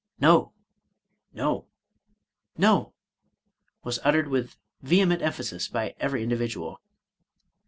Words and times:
no 0.19 0.51
1 1.33 1.61
no!" 2.57 2.91
was 3.83 3.99
uttered 4.03 4.29
with 4.29 4.57
vehe 4.83 5.07
ment 5.07 5.21
emphasis 5.21 5.67
by 5.67 5.93
every 5.99 6.23
individual. 6.23 6.81